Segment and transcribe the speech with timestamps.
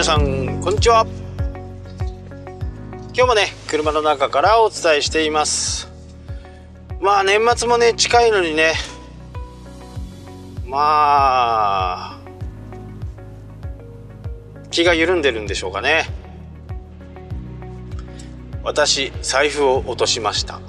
[0.00, 1.06] 皆さんこんにちは。
[3.12, 5.92] 今日もね車の中からお伝えしています。
[7.02, 8.72] まあ年末もね近いのにね
[10.64, 12.18] まあ
[14.70, 16.06] 気が緩んでるんでしょうかね。
[18.62, 20.62] 私財布を落としました。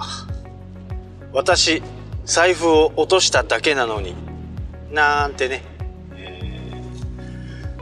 [1.31, 1.81] 私
[2.25, 4.13] 財布を落としただけなのに
[4.91, 5.63] なんてね、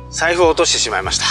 [0.10, 1.26] 財布を落としてしまいました。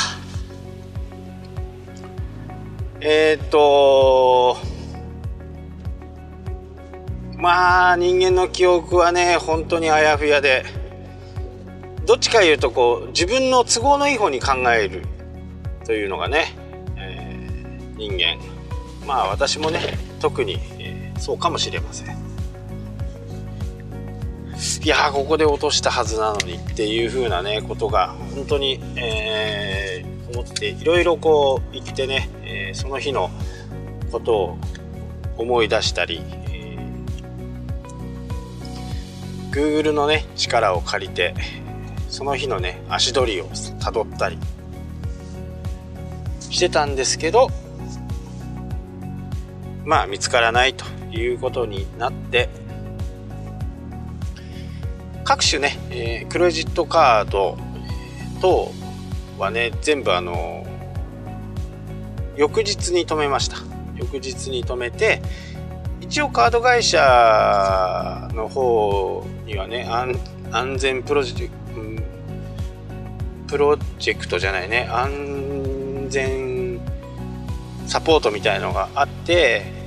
[3.00, 4.56] えー、っと
[7.36, 10.64] まあ人間の記憶はね本当にあやふやで
[12.06, 15.02] どっちかいうとこう自分の都合のいい方に考える
[15.84, 16.56] というのがね、
[16.96, 18.38] えー、人間。
[19.06, 22.27] まあ私もね特に、えー、そうかもしれません。
[24.88, 33.28] いやここで落としたはずなのにっていう風なねことが本当に、えー、思っていろいろこう言ってね、えー、その日の
[34.10, 34.58] ことを
[35.36, 41.34] 思い出したり、えー、Google のね力を借りて
[42.08, 44.38] その日のね足取りをたどったり
[46.48, 47.50] してたんですけど
[49.84, 52.48] まあ見つからないということになって
[55.28, 57.58] 各種ね、えー、クレジットカード
[58.40, 58.72] 等
[59.38, 60.66] はね全部あの
[62.34, 63.58] 翌日に止めました。
[63.94, 65.20] 翌日に止めて
[66.00, 69.86] 一応カード会社の方にはね
[70.50, 71.58] 安全プロジェクト
[73.48, 76.80] プロジェクトじゃないね安全
[77.86, 79.77] サポートみたいのがあって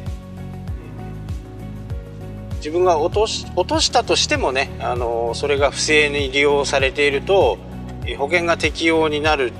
[2.61, 7.57] 自分が落とし落としたとしてもね、あのそれが不正に利用されていると
[8.19, 9.51] 保険が適用になる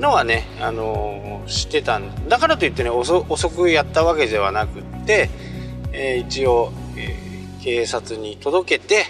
[0.00, 2.38] のはね、あの知ってたんだ。
[2.38, 5.30] からといってね遅くやったわけではなくって、
[5.92, 9.04] えー、一応、えー、警察に届けて、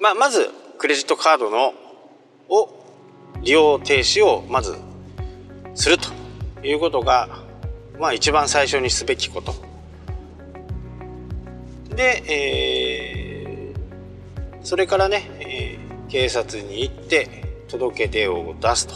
[0.00, 0.48] まあ、まず
[0.78, 1.74] クレジットカードの
[2.48, 2.70] を
[3.42, 4.78] 利用停止をまず
[5.74, 6.08] すると
[6.66, 7.28] いうことが
[8.00, 9.54] まあ一番最初にすべきこと。
[11.94, 18.94] で、えー、それからね、えー、警察に行って届け出を出すと。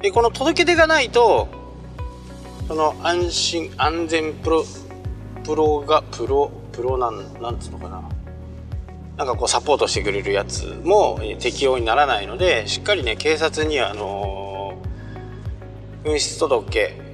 [0.00, 1.48] でこの届け出がないと
[2.68, 4.64] その安心安全プロ
[5.42, 8.08] プロがプロプロなんなんつうのかな。
[9.16, 14.78] なんかこうサポートしてくれるやつも適用にならないのでしっかりね警察にあの
[16.04, 17.05] 紛失届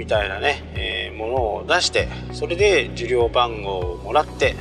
[0.00, 4.56] みたいなね、えー、ものを出してそれで受領番号をもらって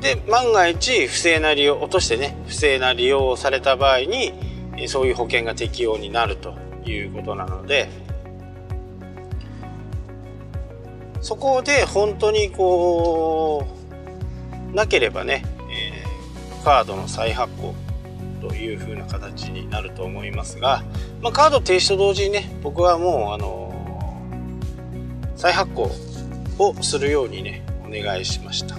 [0.00, 4.32] で万が一不正な利用落としてね不正な利用をされた場合に
[4.88, 6.54] そういう保険が適用になると
[6.86, 7.90] いうことなので
[11.20, 13.66] そこで本当にこ
[14.72, 17.74] うなければね、えー、カードの再発行
[18.48, 20.84] という風な形になると思いますが、
[21.22, 23.72] まあ、カード停止と同時にね僕はもうあの
[25.34, 25.90] 再発行
[26.58, 28.76] をするようにねお願いしました。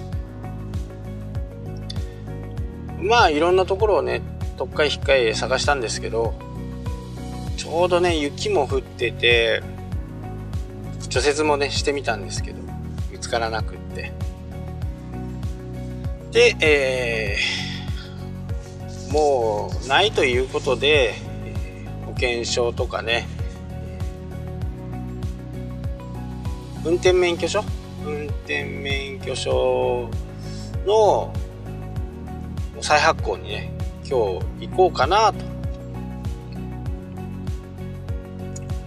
[3.00, 4.22] まあいろんなところをね
[4.56, 6.34] 特っかい引っかい探したんですけど
[7.56, 9.62] ちょうどね雪も降ってて
[11.08, 12.58] 除雪もねしてみたんですけど
[13.10, 14.12] 見つからなくって。
[16.30, 17.65] でえー
[19.10, 21.14] もうないということで
[22.04, 23.28] 保険証とかね。
[26.84, 27.64] 運転免許証？
[28.04, 30.08] 運転免許証
[30.86, 31.32] の
[32.80, 33.72] 再発行にね
[34.08, 35.44] 今日行こうかなと。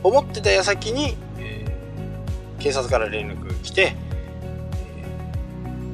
[0.02, 3.98] 思ってた矢先に、えー、警察から連絡来て、
[4.98, 5.06] え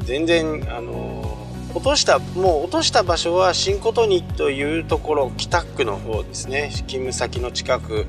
[0.01, 1.34] ー、全然あのー
[1.75, 6.69] 落としたもう落とした場所は新琴にというところ北区の方ですね。
[6.71, 8.05] 勤務先の近く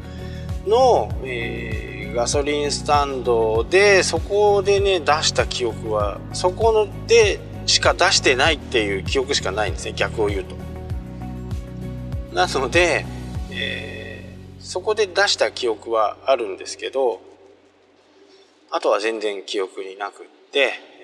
[0.68, 9.94] の、えー、ガソリンスタンドでそこでね出した記憶はそこのでしか出してないっていう記憶しかないんですね。
[9.94, 10.54] 逆を言うと。
[12.32, 13.04] なので、
[13.50, 17.20] えー、そこで出した記憶はあるんですけど
[18.70, 20.95] あとは全然記憶になくって。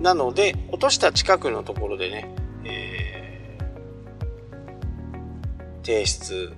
[0.00, 6.52] なので落とした近くのところでね、えー、提出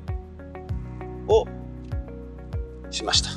[1.29, 1.47] を
[2.91, 3.31] しました。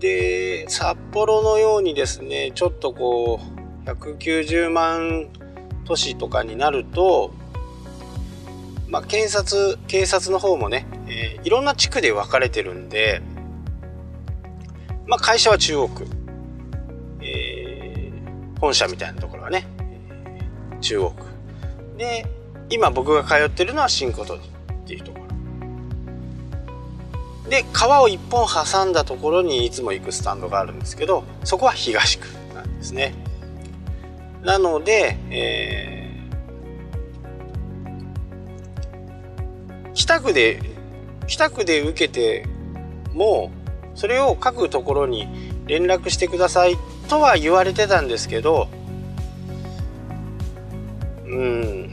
[0.00, 3.40] で札幌のようにですねちょっとこ
[3.86, 5.28] う190万
[5.84, 7.32] 都市とかになると、
[8.88, 13.22] まあ、検察警察の方もね、えー、いろんな地区で分かれてるんで、
[15.06, 16.06] まあ、会社は中央区、
[18.60, 19.66] 本社みたいなところはね、
[20.80, 21.24] 中央区
[21.96, 22.26] で
[22.70, 24.38] 今僕が通ってるのは新琴っ
[24.86, 25.24] ていうところ。
[27.48, 33.14] で川を一本挟んだところにいつも行くスタンドがあるんですけどそこは東区なんですね。
[34.42, 40.60] なので、えー、北区で
[41.26, 42.46] 北区で受けて
[43.12, 43.50] も
[43.94, 46.76] それを各ところに連絡してください。
[47.08, 48.68] とは言われてたんですけど
[51.26, 51.90] うん。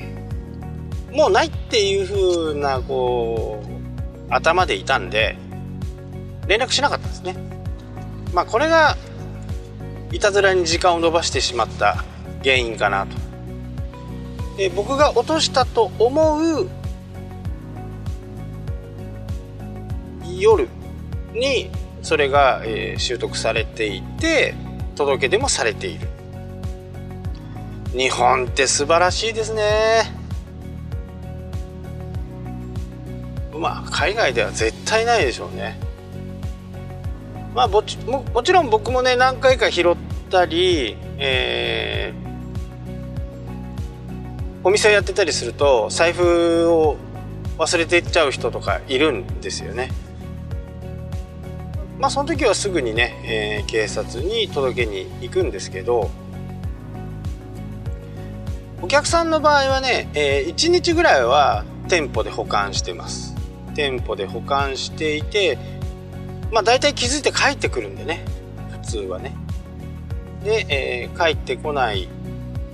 [1.12, 5.36] もうないっていう風なこう頭でいたんで
[6.48, 7.36] 連絡しなかったんですね。
[8.34, 8.98] まあこれが
[10.12, 12.04] いたずらに時間を延ばしてしまった
[12.44, 13.18] 原因かなと。
[14.58, 16.70] で僕が落としたと思う
[20.38, 20.68] 夜
[21.34, 21.70] に
[22.02, 24.56] それが、えー、習得されていて
[24.96, 26.08] 届け出もされている。
[27.94, 30.22] 日本って素晴らしいですね。
[33.54, 35.78] まあ海外では絶対ないでしょうね。
[37.54, 39.96] まあもももちろん僕もね何回か拾っ
[40.30, 46.98] たり、えー、お店をやってたりすると財布を
[47.58, 49.92] 忘れていっちゃう人とかいるんですよね。
[52.02, 56.10] まあその時はすぐにね、えー、警察に届けに行くんですけど
[58.82, 63.36] お客さんの場合はね、えー、1日ぐらいは店舗で保管してます。
[63.76, 65.60] 店舗で保管していて
[66.52, 68.26] まあ大体気づいて帰ってくるんでね
[68.82, 69.36] 普通はね。
[70.44, 72.10] で、えー、帰ってこない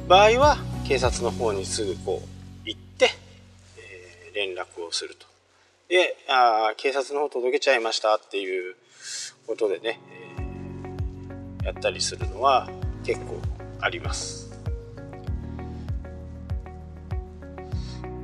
[0.07, 0.57] 場合は
[0.87, 2.27] 警察の方にすぐこう
[2.65, 3.09] 行って、
[3.77, 5.27] えー、連絡をすると。
[5.89, 8.75] であ警察の方届けちゃいましたっていう
[9.45, 9.99] ことでね、
[11.59, 12.69] えー、やったりするのは
[13.03, 13.39] 結構
[13.79, 14.47] あります。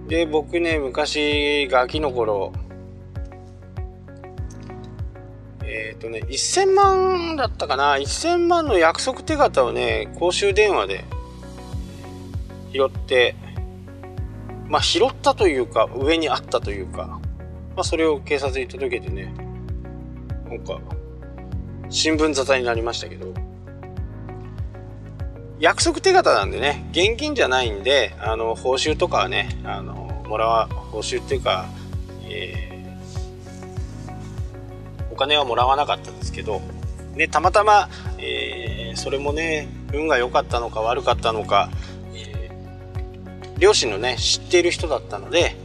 [0.08, 2.52] で僕ね昔ガキの頃
[5.64, 7.96] えっ、ー、とね1000万だったかな。
[7.96, 11.06] 1000万の約束手形をね公衆電話で
[12.74, 13.36] 拾って
[14.68, 17.20] まあ拾ったというか上にあったというか、
[17.75, 19.34] まあ、それを警察に届けてね
[20.58, 20.80] なんか
[21.90, 23.34] 新聞沙汰になりましたけど。
[25.60, 29.94] 約束手形なんでね現金じゃないんであの報酬とかはねあの
[30.28, 31.68] もらわ報酬っていうか、
[32.28, 32.74] えー
[35.14, 36.60] お金はもらわなかったんですけど、
[37.14, 41.70] ね、たまたま、えー、それもね運が良かったのか悪かったのか、
[42.16, 45.56] えー、両親のね知っている人だったので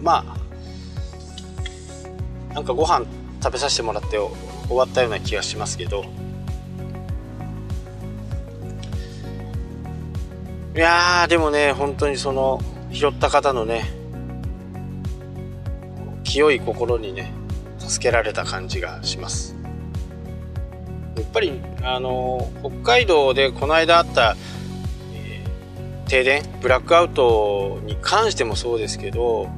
[0.00, 0.24] ま
[2.50, 3.06] あなんかご飯
[3.46, 6.04] 食べさせてもらって終わったような気がしますけど。
[10.74, 12.60] いやでもね本当にその
[12.90, 13.84] 拾った方のね
[16.22, 17.32] 清い心にね
[17.78, 19.54] 助けられた感じがします。
[21.16, 24.36] やっぱりあの北海道でこの間あった、
[25.14, 29.48] えー、停電ブラックアウトに関してもそうですけど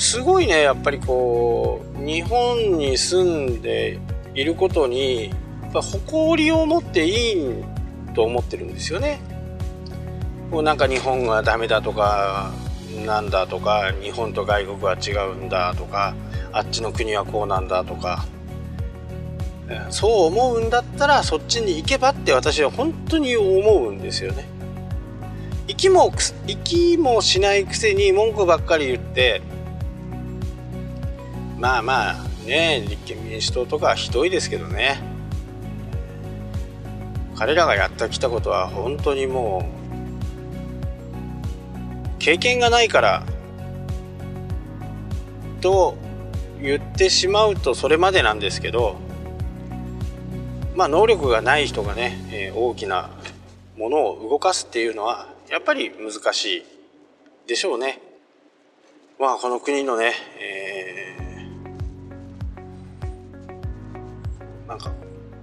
[0.00, 3.98] すごいねやっぱりこう日本に住んで
[4.34, 5.28] いることに
[5.62, 7.64] やっぱ誇りを持っていい
[8.14, 9.20] と思ってるんですよね。
[10.50, 12.50] こうなんか日本がダメだとか
[13.04, 16.14] なんだとか日本と外国は違うんだとか
[16.50, 18.24] あっちの国はこうなんだとか
[19.90, 24.48] そう思うんだったらそっちに行けばって私は本当に思うんですよね。
[25.68, 26.10] 行きも
[26.46, 29.42] 行きもしないくせに文句ばっかり言って
[31.60, 32.14] まあまあ
[32.46, 34.98] ね立憲民主党とかひどいですけどね
[37.36, 39.70] 彼らがやってきたことは本当にも
[42.16, 43.26] う経験がないから
[45.60, 45.96] と
[46.60, 48.96] 言ってしまうとそれまでなんですけど
[50.74, 53.10] まあ能力がない人がね、えー、大きな
[53.76, 56.64] ものを動かすっていうのはやっぱり難しい
[57.46, 58.00] でしょうね。
[59.18, 60.69] まあこの国のね、え
[64.70, 64.92] なんか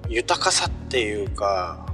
[0.07, 1.85] 豊かさっていうか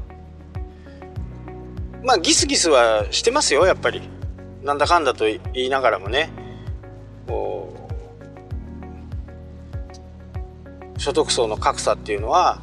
[2.04, 4.04] まあギスギスはしてますよやっぱり
[4.62, 6.30] なんだかんだと言いながらもね
[7.26, 7.90] こ
[10.96, 12.62] う所得層の格差っていうのは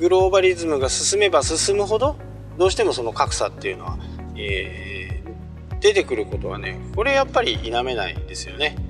[0.00, 2.16] グローバリズムが進めば進むほど
[2.58, 3.98] どうしてもその格差っていうのは、
[4.36, 8.89] えー、出てくることはねこれやっぱり否めないですよね。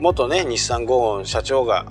[0.00, 1.86] 元ね日産ゴーン社長が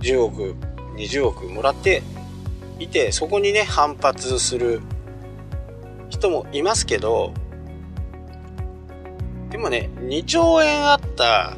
[0.00, 0.56] 10億
[0.96, 2.02] 20億もらって
[2.78, 4.80] いてそこにね反発する
[6.08, 7.32] 人もいますけど
[9.50, 11.56] でもね2兆円あった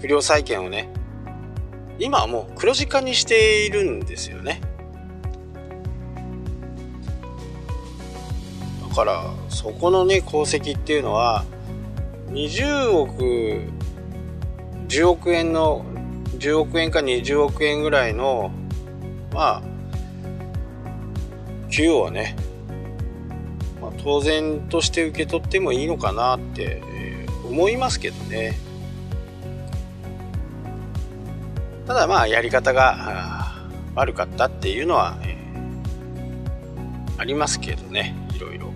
[0.00, 0.90] 不良債権をね
[1.98, 4.60] 今はもう黒字化にしているんですよね。
[8.94, 11.44] からそこのね功績っていうのは
[12.28, 13.62] 20億
[14.88, 15.84] 10億円の
[16.38, 18.50] 10億円か20億円ぐらいの
[19.32, 19.74] まあ
[21.74, 22.36] 給与はね、
[23.82, 26.80] まあ、当然として受け取ってもいいのかなって、
[27.48, 28.56] 思いますけどね。
[31.86, 35.18] ただまあやり方が悪かったっていうのは、
[37.18, 38.73] ありますけどねいろいろ。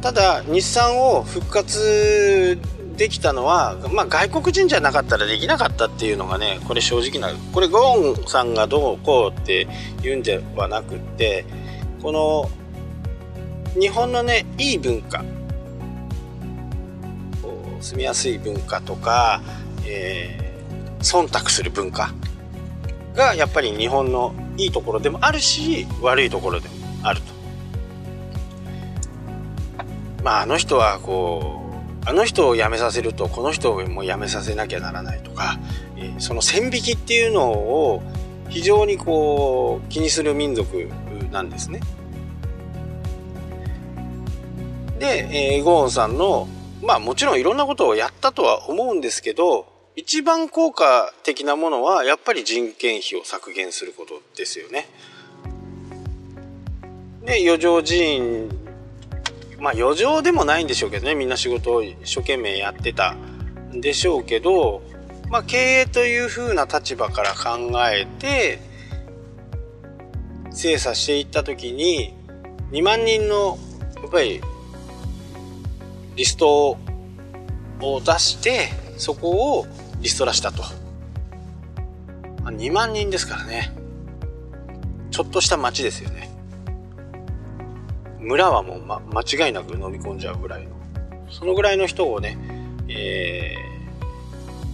[0.00, 2.58] ただ日産を復活
[2.96, 9.68] できたのは、まあ、外国人じゃなかったらできなかったっていうのがねこれ正直なこれゴーンさんがどうこうって
[10.02, 11.44] 言うんではなくって
[12.02, 12.50] この
[13.80, 15.24] 日本のねいい文化
[17.80, 19.40] 住みやすい文化とか、
[19.86, 22.12] えー、忖度する文化
[23.14, 27.37] がやっぱり日本のいいところでもあるし悪いところでもあると。
[30.22, 31.62] まああの人はこ
[32.04, 35.58] うあの人を辞めさせるとこの人も辞めさせなきゃならないとか、
[36.18, 38.02] その線引きっていうのを
[38.48, 40.88] 非常にこう気にする民族
[41.30, 41.80] なんですね。
[44.98, 46.48] で、えー、ゴーンさんの
[46.82, 54.88] まあもちろんいろんなことをやったとは思うんですけど一番効果的なものはやっぱり人件費を削減することですよね。
[57.24, 58.48] で余剰人
[59.58, 64.82] まあ余剰でもないんでしょうけどねみんな仕事を一生懸命やってたんでしょうけど、
[65.30, 68.60] まあ、経営という風な立場から考えて
[70.50, 72.14] 精査していった時に
[72.70, 73.58] 2万人の
[74.02, 74.40] やっぱり
[76.16, 76.76] リスト
[77.80, 79.66] を出してそこを
[80.00, 80.62] リストラしたと。
[82.44, 83.72] 2万人ですからね。
[85.10, 86.30] ちょっとした町ですよね。
[88.20, 90.70] 村はもう、ま、間違いなく飲み込んじゃうぐらいの
[91.30, 92.38] そのぐらいの人をね、
[92.88, 93.54] え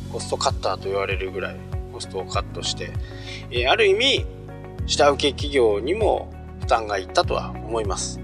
[0.08, 1.56] ー、コストカッターと言われるぐらい
[1.92, 2.90] コストをカットして、
[3.50, 4.26] えー、ある意味
[4.86, 8.20] 下請け企業にも負担がいったとは思います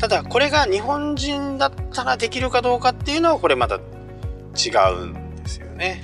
[0.00, 6.02] ただこれが日本人だったらできるかどうかっていうのはこれまた違うんですよね。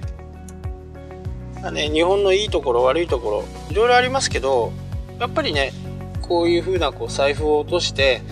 [1.62, 4.70] まあね日本のいいところ悪いところいろいろありますけど
[5.18, 5.72] やっぱりね
[6.26, 8.22] こういうふうなこう財布を落として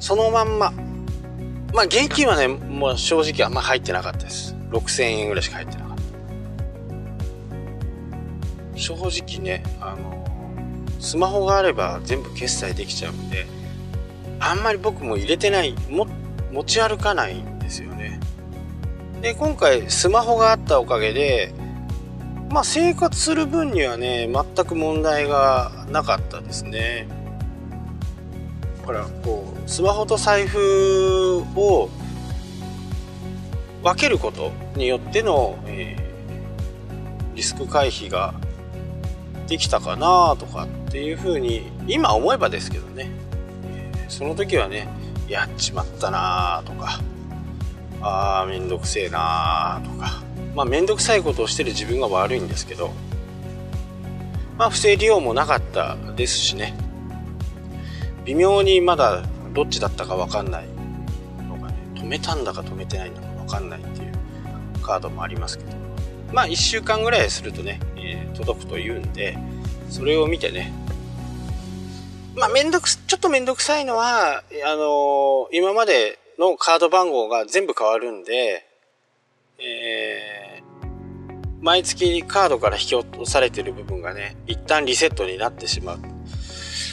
[0.00, 0.72] そのまんま
[1.74, 4.54] まあ現金はねもう正直あんま入ってなかったです。
[4.70, 5.96] 6000円ぐらいしか入ってなかっ
[8.72, 8.78] た。
[8.78, 10.24] 正直ねあの
[11.00, 13.46] スマホがあれば全部決済できちゃうんで
[14.40, 16.06] あんまり僕も入れてないも
[16.52, 18.20] 持ち歩かないんですよね。
[19.20, 21.52] で今回スマホがあったおかげで
[22.50, 27.06] まあ生活する分にはね全く問題がなかったですね。
[28.84, 31.90] ほらこうスマホと財布を
[33.82, 38.32] 分けることによっての、えー、リスク回避が
[39.46, 43.10] できたかなとかっていうふうに今思えばですけどね、
[43.64, 44.88] えー、その時はね
[45.28, 47.00] やっちまったなとか
[48.00, 50.22] あーめんどくせえなとか
[50.54, 52.90] まあ面倒くさいことをしてる自分が悪いんですけど
[54.56, 56.74] まあ不正利用もなかったですしね。
[58.24, 59.22] 微妙にまだ
[59.54, 60.66] どっちだったか分かんない
[61.48, 64.12] のがね止めたんだか止めてないのか分かんないっていう
[64.82, 65.70] カードもありますけど。
[66.32, 69.38] まあ1週間ぐらいするとね、えー、届くというんで
[69.88, 70.72] それを見てね。
[72.34, 78.68] まあめんどくちょっとめんどくさいのはあのー、今までのカード番号が全部変わるんで
[79.60, 80.37] えー、
[81.60, 85.98] 毎月にカードから引き落とされてる部分がね、一旦リセットになってしまう。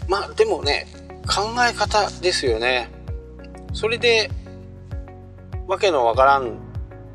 [0.08, 0.88] まあでもね、
[1.28, 2.90] 考え方ですよね。
[3.74, 4.30] それで、
[5.68, 6.58] わけのわからん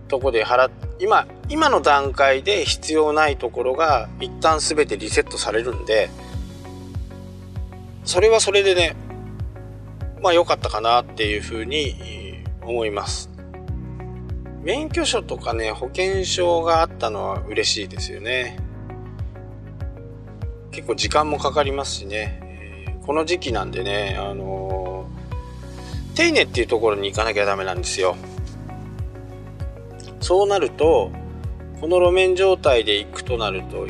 [0.09, 6.11] とこで払っ今、今の段階で必要ないところが一旦全てリセットされるんで、
[8.05, 8.95] それはそれでね、
[10.23, 13.30] まあ良かったかなっていうふうに思います。
[14.63, 18.59] 免許証とかね、保険証があったのは嬉しいですよね。
[20.71, 28.17] 結構時間もかかりますしね、えー、この時期なんでね、あのー、手稲っていうところに行かなきゃダメなんですよ。
[30.21, 31.11] そうなると、
[31.81, 33.87] この路面状態で行くとなると、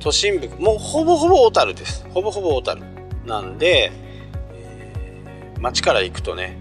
[0.00, 2.04] 都心部、もうほぼほぼ小樽です。
[2.10, 2.82] ほぼほぼ小樽。
[3.24, 3.92] なんで、
[4.52, 6.58] えー、街から行くとね、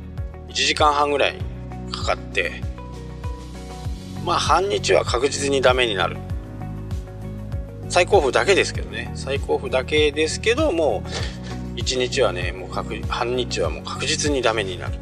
[0.49, 1.35] 1時間半ぐらい
[1.91, 2.72] かかって、
[4.25, 6.17] まあ半日は確実にダメになる。
[7.89, 9.11] 最高峰だけですけどね。
[9.15, 11.03] 最高峰だけですけども
[11.75, 14.93] う1日はねもう確半日はもう確実にダメになる。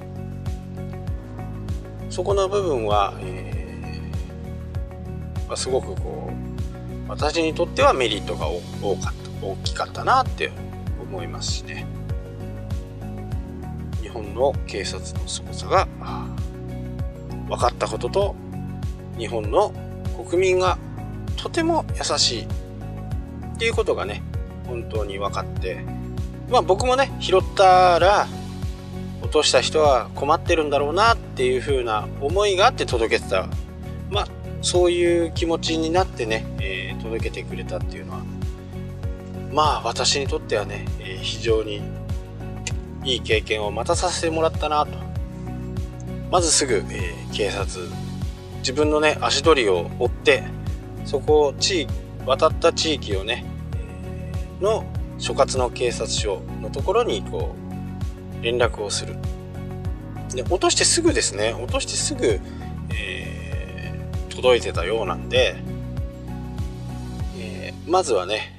[2.10, 6.30] そこの部分は、えーまあ、すごくこ
[7.08, 10.52] う私にとってはメリットが多かった大きかったなって
[11.02, 11.86] 思いますしね。
[14.02, 15.88] 日本の警察の凄さが
[17.48, 18.36] 分かったことと
[19.22, 19.72] 日本の
[20.28, 20.80] 国民が
[21.38, 22.48] とても優しいっ
[23.60, 24.24] ていうことがね
[24.66, 25.86] 本当に分かって
[26.50, 28.28] まあ僕もね拾ったら
[29.22, 33.48] 落とした人は困ってるんだろうなっていう風な思いがあって届けてた。
[34.10, 34.28] まあ
[34.64, 38.24] そういう気持ちになってね、えー、届けてくれたっていうのは
[39.52, 41.84] まあ私にとってはね、えー、非常に
[43.04, 44.92] いい経験をまたさせてもらったなと。
[46.32, 47.88] まずすぐ、えー、警察
[48.62, 50.44] 自分のね足取りを追って
[51.06, 51.88] そこを地
[52.26, 53.46] 渡った地域をね
[54.62, 54.86] の
[55.18, 57.56] 所轄の警察署のところにこ
[58.40, 59.16] う連絡をする。
[60.30, 62.40] で落としてすぐですね落としてすぐ、
[62.96, 65.56] えー、届いてたようなんで、
[67.38, 68.54] えー、まずはね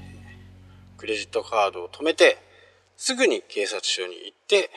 [0.98, 2.38] クレジットカードを止めて
[2.96, 4.70] すぐに警察署に行って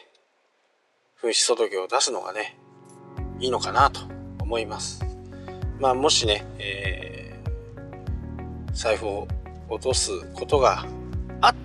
[1.21, 2.57] 紛失届を出すのがね
[3.39, 4.01] いいのかなと
[4.39, 5.14] 思います。
[5.79, 9.27] まあ、もしね、えー、財布を
[9.69, 10.85] 落とすことが
[11.41, 11.55] あっ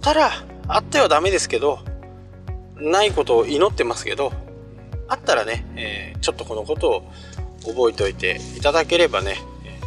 [0.00, 0.30] たら、
[0.68, 1.80] あってはダメですけど、
[2.76, 4.32] ないことを祈ってますけど、
[5.08, 7.12] あったらね、えー、ちょっとこのことを
[7.66, 9.80] 覚えておいていただければね、え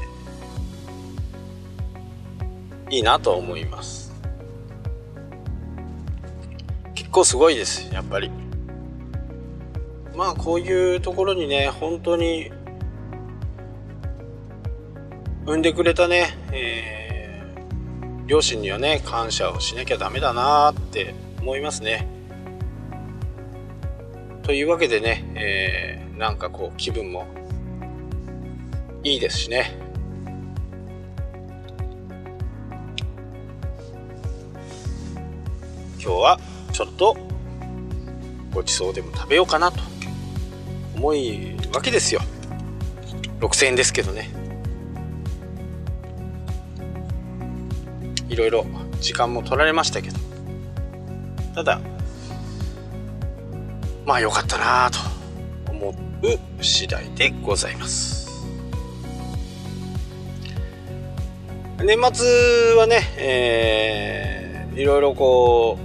[2.89, 4.13] ー、いいなと思います。
[6.94, 8.30] 結構すごいです、やっぱり。
[10.15, 12.52] まあこういうところにね、本当に
[15.45, 22.08] 産んでくれたね、えー、両親にはね感謝をしなきゃダメだなって思いますね。
[24.41, 27.27] というわけでね、えー、なんかこう気分も
[29.03, 29.77] いいですしね。
[36.03, 36.39] 今日は
[36.71, 37.15] ちょっと
[38.51, 39.79] ごちそうでも食べようかなと
[40.95, 42.21] 思いわけですよ。
[43.41, 44.35] 6000円ですけどね。
[48.29, 48.65] いろいろ
[48.99, 50.17] 時間も取られましたけど。
[51.55, 51.79] ただ
[54.05, 54.99] まあ良かったなと
[55.71, 58.25] 思う次第でございます。
[61.83, 65.77] 年末はね、えー、いろいろこ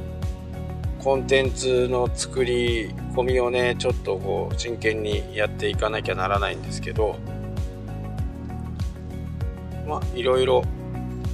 [0.98, 7.16] うコンテンツの作り込みをねちょっとこう真剣にやっていかなきゃならないんですけど
[9.86, 10.62] まあいろいろ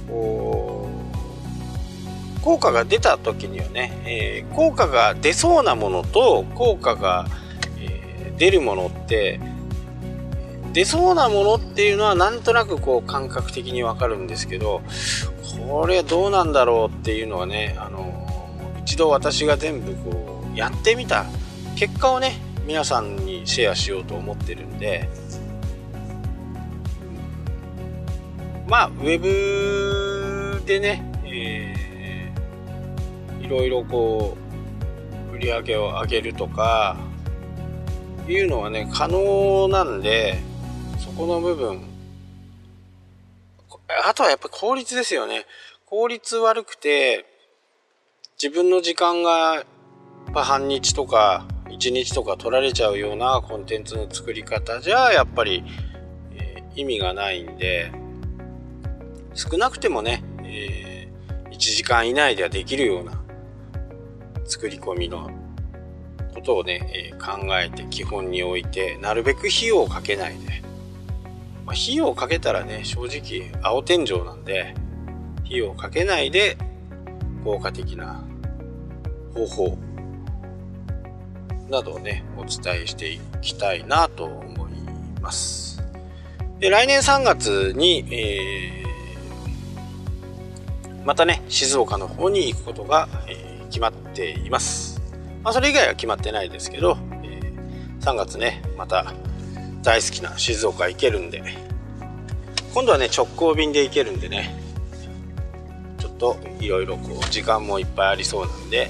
[0.07, 0.76] こう
[2.47, 7.27] 効果が出た時にはね、えー、効果が出そうなものと効果が、
[7.77, 9.41] えー、出るものって
[10.71, 14.81] 出そうなものっていうのはなんとなくこう感覚的にわかるんですけど
[15.67, 18.25] これどうなんだろうっていうのはね、あの
[18.79, 21.25] 一度私が全部こうやってみた。
[21.75, 25.09] 結果をね皆さんにシェアしようと思ってるんで。
[28.67, 31.86] まあウェブでね、えー
[33.47, 34.35] いろいろこ
[35.31, 36.97] う売り上げを上げるとか
[38.27, 40.37] いうのはね可能なんで
[40.99, 41.81] そこの部分
[44.05, 45.45] あとはやっぱ効率ですよね。
[45.85, 47.25] 効率悪くて
[48.41, 49.63] 自分の時間が
[50.33, 55.63] 半日とか1日とか取られちゃうようなコンテンツの作り方じゃやっぱり、
[56.33, 57.93] えー、意味がないんで
[59.33, 63.26] 少なくてもね、えー、1時間以内ではできるような
[64.47, 65.29] 作り込みの
[66.33, 70.61] ことをね、えー、考えて基本に置いてなるべく費用をかけないで、
[71.65, 74.73] まあ、費用をかけたらね正直青天井なんで
[75.45, 76.57] 費用をかけないで
[77.43, 78.23] 効果的な
[79.33, 79.77] 方法
[81.69, 84.71] などをねお伝えしていきたいなと思い
[85.21, 85.67] ます。
[86.59, 95.01] で来年3月に、えー、またね、静岡の方に行くことが、えー、決まっています。
[95.43, 99.13] まあ、それ以外は決まってないですけど、えー、3月ね、また
[99.83, 101.43] 大好きな静岡行けるんで、
[102.73, 104.55] 今度はね、直行便で行けるんでね、
[105.97, 108.89] ちょっといろいろこう、時間もいっぱいありそうなんで、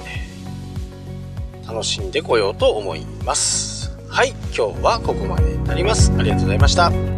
[1.68, 3.96] 楽しんでこようと思います。
[4.10, 6.12] はい、今日はここまでになります。
[6.18, 7.17] ありがとうございました。